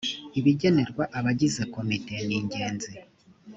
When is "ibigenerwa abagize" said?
0.39-1.61